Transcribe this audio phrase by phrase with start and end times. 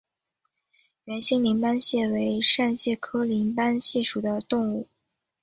[1.03, 4.87] 圆形鳞斑蟹为扇蟹科鳞斑蟹属的动物。